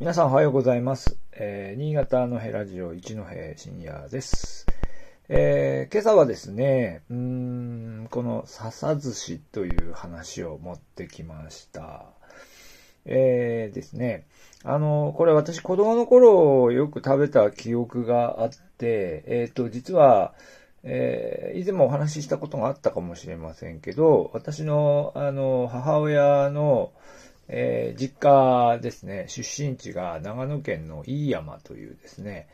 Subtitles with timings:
[0.00, 1.18] 皆さんおはようございます。
[1.32, 3.24] えー、新潟のヘラジオ一戸
[3.56, 4.64] 深夜です。
[5.28, 12.04] えー、今朝はですね、うーん、この笹寿司という話を持ってきました。
[13.06, 14.28] えーですね、
[14.62, 20.32] あの、これ私子供の頃よく食べた記憶があって、えっ、と、実は、
[20.84, 26.92] えー以前もお話ししたことがあったかもしれませんけど、私の、あの、母親の、
[27.48, 32.48] えー実家ですね、出身地が長野県の飯山というですね、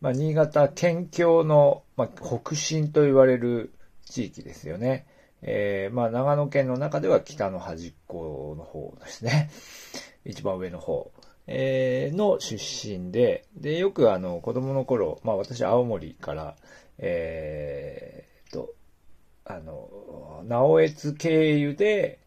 [0.00, 3.72] まあ、新潟県境の、まあ、北進と言われる
[4.04, 5.06] 地域ですよね。
[5.42, 9.50] えーまあ、長野県の中では北の端っこの方ですね。
[10.24, 11.10] 一番上の方。
[11.46, 16.56] えーの出身で、で、よくあの、子供の頃、まあ私、青森から、
[16.98, 18.74] えーと、
[19.44, 22.18] あの、直江津経由で、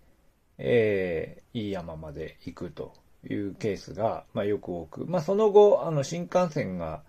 [0.57, 2.93] えー、飯山まで行くと
[3.29, 7.01] いうケースが、まあよく多く、まあその後、あの、新幹線が、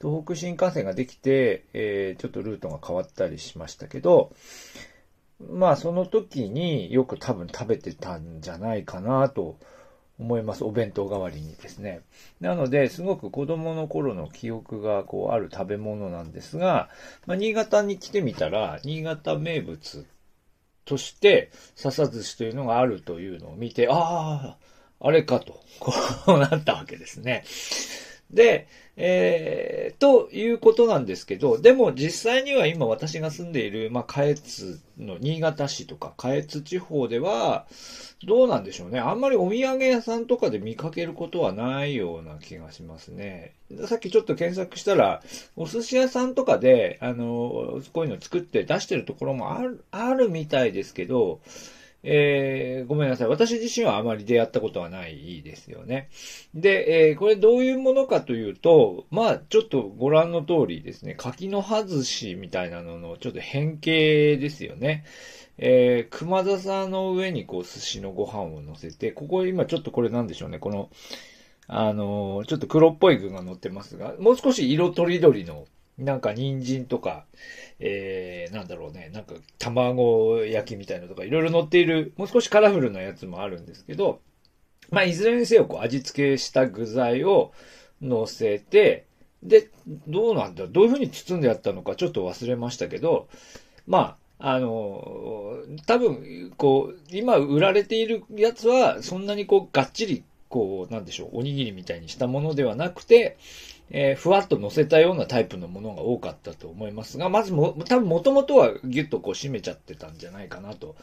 [0.00, 4.32] 東北新幹線ができて、えー、ちょっとルートが変わったりしましたけど、
[5.50, 9.58] まあその時によく多分食べてたんじゃないかなと
[10.18, 10.64] 思います。
[10.64, 12.02] お弁当代わりにですね。
[12.40, 16.90] なので、すごく子供の頃の記憶がこうある食べ物なんですが、
[17.26, 20.06] まあ、新潟に来てみたら、新潟名物
[20.84, 24.56] として笹寿司というのがあるというのを見て、ああ、
[25.00, 25.92] あれかと、こ
[26.28, 27.44] うなったわけですね。
[28.32, 28.66] で、
[28.96, 37.66] えー、ということなんですけど、でも実際には今私が住んでいる、まあ、下越の新潟市とか下越地方では、
[38.26, 39.00] どうなんでしょうね。
[39.00, 43.54] あんまりお土産屋さんとかで見かけることはないような気がしますね。
[43.86, 45.22] さっきちょっと検索したら、
[45.56, 51.40] お寿司屋さんとかで、あの、こういうの作って出してるところもある、あるみたいですけど、
[52.04, 53.28] えー、ごめんなさい。
[53.28, 56.08] 私自身はあまり出会ったことはないですよね。
[56.54, 65.04] で、えーこれどういうものかというと、まあ、ちょっとご覧の通りですね、柿の葉寿司みたいなののちょっと変形ですよね。
[65.58, 70.90] えー、熊笹の上にこう寿司のご飯を乗せて、ここ今ちょっとこれなんでしょうね、この、
[71.68, 75.66] あのーちょっと黒っぽい具が乗ってますが、もう少し色とりどりの、
[75.98, 77.26] なんか人参とか、
[77.78, 84.20] えー、なんだろうね、なんか卵焼きみたいなのとかいろいろ乗っている、もう少しカラフルなやつもあるんですけど、
[84.90, 87.52] まあ、いずれにせよ、こう、味付けした具材を
[88.00, 89.06] 乗せて、
[89.42, 89.70] で、
[90.06, 93.28] どうなんだ、どういう風に包んでやったのかちょっと忘れましたけど、
[93.86, 103.38] まあ、あの、多分、こう、今売られているやつは、そんなにこう、がっちり、こう、なんでしょう、おにぎりみたいにしたものではなくて、
[103.94, 110.96] えーふわっと乗せたようなタイプのものが多かったと思いますが、まずも、多分元々はギュッとこう締めちゃってたんじゃないかなと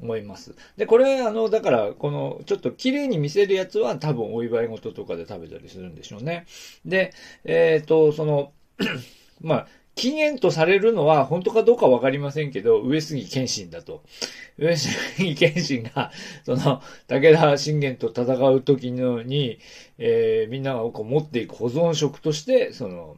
[0.00, 0.54] 思います。
[0.76, 6.44] で、これ、あの、だから、この、ちょっと綺麗に見せるやつは多分お祝い事とかで食べたりするんでしょうね。
[6.84, 7.12] で、
[7.44, 8.52] えっ、と、その、
[9.40, 14.02] まあ、禁煙とされるのは本当かどうかわかりませんけど、上杉謙信だと。
[14.58, 16.12] 上杉謙信が、
[16.44, 19.58] その、武田信玄と戦う時のに、
[19.98, 23.16] えーみんながこう持っていく保存食として、その、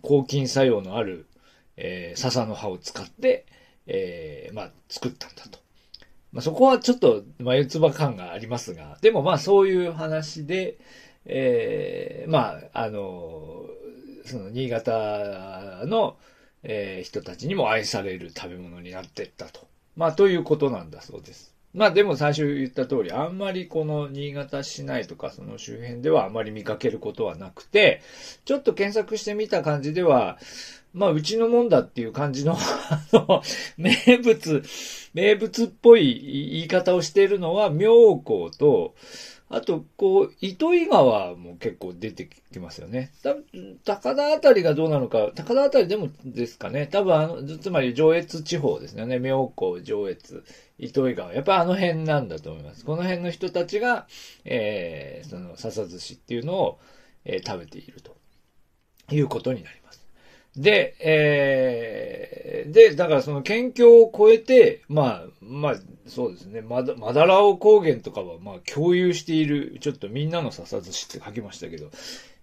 [0.00, 1.26] 抗菌作用のある、
[1.76, 3.44] えー笹の葉を使って、
[3.86, 5.58] えーまあ、作ったんだと。
[6.32, 10.78] まあ、そこはちょっと眉唾感がありますが、でもまあそういう話で、
[11.26, 13.66] えーまあ、あの、
[14.28, 16.16] その新潟の、
[16.62, 19.66] えー人たちにも愛される食べ物になってったと。
[19.96, 21.58] まあ、ということなんだそうです。
[21.74, 28.00] まあでも最初言った通り、あんまりこの新潟市内とかその周辺ではあまり見かけることはなくて、
[28.46, 30.38] ちょっと検索してみた感じでは、
[30.94, 33.42] まあうちのもんだっていう感じの、あの、
[33.76, 34.62] 名物、
[35.12, 38.94] 名物っぽい言い方をしているのは妙高と、
[39.50, 43.12] あと、こう、糸魚川も結構出てきますよね。
[43.22, 46.86] 多分高田あたりがどうなのか、高田あたりでもですかね。
[46.86, 49.18] 多分あの、つまり上越地方ですよね。
[49.18, 50.44] 妙高、上越、
[50.78, 51.34] 糸魚川。
[51.34, 52.84] やっぱあの辺なんだと思います。
[52.84, 54.06] この辺の人たちが、
[54.44, 56.78] えー、その、笹寿司っていうのを、
[57.24, 58.16] えー食べていると
[59.10, 60.07] いうことになります。
[60.56, 71.90] で、えー、で、だからその県境を越えて、まあ、まあ、そうですね、まだ、まだらお高原とかは、まあ、共有している、ちょっとみんなの笹寿司って書きましたけど、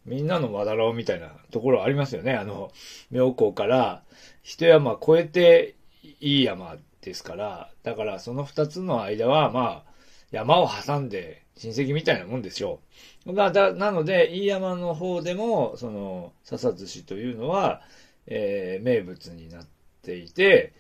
[0.05, 2.33] みんなのまだらおみたいなところありますよね。
[2.33, 2.71] あの、
[3.11, 4.03] 妙高から
[4.43, 5.75] 一山越えて
[6.21, 9.94] いい山ですから、だからその二つの間は、まあ、
[10.35, 12.79] 山を挟んで親戚みたいなもんでしょ
[13.25, 13.33] う。
[13.33, 17.81] まあ、だ、なので、いい山の方でも、その、笹寿司というのは、
[18.27, 19.67] えー名物になっ
[20.01, 20.73] ていて、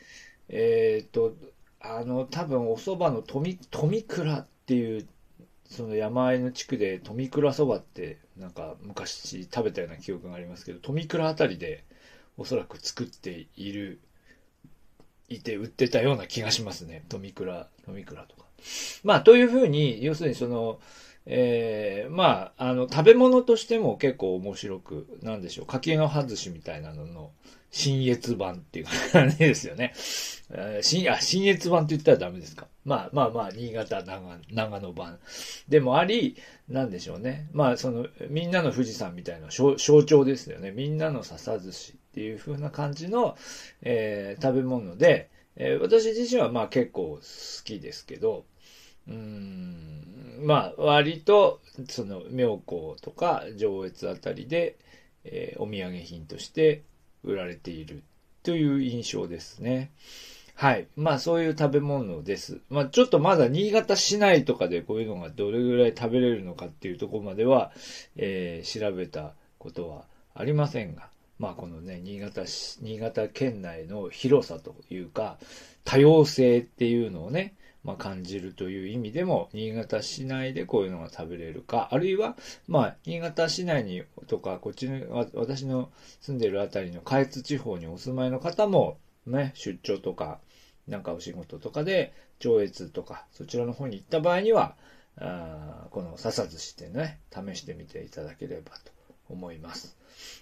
[0.49, 1.33] えーっと、
[1.79, 5.05] あの、多分お蕎麦の富、富倉っていう
[5.69, 11.83] その山あいの地区で富倉そばってなんか昔食べたような記憶がありますけど、富倉あたりで
[12.37, 13.99] おそらく作っている、
[15.29, 17.03] いて売ってたような気がしますね。
[17.09, 18.44] 富倉、富倉とか。
[19.03, 20.79] まあ、というふうに、要するにその、
[21.27, 27.31] ええー、まあ、あの、食べ物としても結構面白く、なんでしょう、柿の外しみたいなのの、
[27.71, 29.93] 新越版っていう感じですよね。
[30.81, 32.67] 新、あ、新越版って言ったらダメですか。
[32.85, 35.19] まあまあまあ、新潟、長長野版
[35.67, 36.37] でもあり、
[36.69, 37.49] なんでしょうね。
[37.51, 40.71] まあ、その、みんなの富士山みたいな象徴ですよね。
[40.71, 43.35] みんなの笹寿司っていう風な感じの、
[43.81, 47.19] えー、食べ物で、えー、私自身はまあ結構好
[47.63, 48.45] きですけど、
[49.07, 54.77] うん、まあ、割と、その、妙高とか上越あたりで、
[55.23, 56.83] えー、お土産品として
[57.23, 58.03] 売られている
[58.43, 59.91] という印象ですね。
[60.55, 60.87] はい。
[60.95, 62.61] まあそういう食べ物です。
[62.69, 67.71] まあちょっとまだ新潟市内とかでこういうのがどれぐらい食べれるのかっていうとこまでは、
[68.15, 71.09] えー、調べたことはありませんが、
[71.39, 75.37] まあこのね、新潟市、新潟県内の広さというか、
[75.83, 77.55] 多様性っていうのをね、
[77.85, 82.35] まあ、感じるという意味でも、新潟市内でこういうのが食べれるか、あるいは、
[82.67, 88.97] まあ、新潟市内にとか、こっちの、私の住んでるあたりの下越地方にお住まいの方も、
[89.27, 90.39] ね、出張とか、
[90.87, 94.75] なんかお仕事とかで、上越とか、そちらの方に行った場合には、
[95.17, 98.91] あこの笹寿司ってね、試してみていただければと。
[99.29, 99.97] 思います。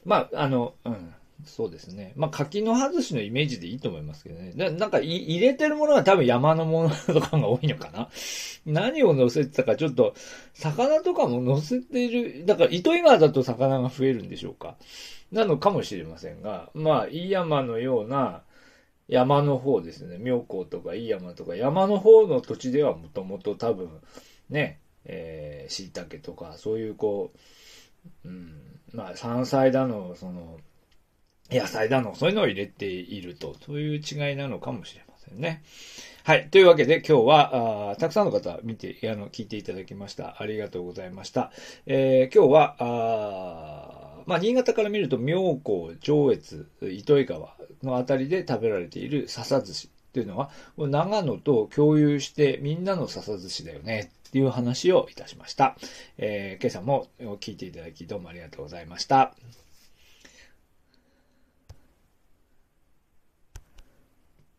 [0.05, 1.15] まあ、あの、うん。
[1.45, 2.13] そうですね。
[2.15, 4.53] まあ、柿の外しのイメージでいいと思いますけどね。
[4.55, 8.09] ななんか入れてるものは多分山のものとかが多いのかな。
[8.65, 10.13] 何を乗せてたかちょっと、
[10.53, 14.77] 魚とかも乗せてる、だから糸魚川だと魚が増えるんでしょうか。
[15.31, 18.43] なのかもしれませんが、まあ、飯山のような
[19.07, 20.17] 山の方ですね。
[20.19, 23.89] 妙高とか飯山とか山の方の土地ではもともと多分、
[24.49, 27.37] ね、えー、椎茸とか、そういうこう、
[28.25, 30.59] うん、まあ、山菜だの、その、
[31.51, 35.61] 野菜だの、そういうのを入れていると、そういう違いなのかもしれませんね。
[36.23, 36.47] はい。
[36.49, 40.41] というわけで今日は、あたくさんの方見て、あの、聞いていただきました。
[40.41, 41.51] ありがとうございました。
[41.85, 55.75] えー、今日は、あまあ、新潟から見ると、妙高、上越、糸魚川のあたりで食べられている笹寿司っていうのは、長野と共有してみんなの笹寿司だよねっていう話をいたしました。
[56.17, 57.07] えー、今朝も
[57.39, 59.35] 聞いていただきどうもありがとうございました。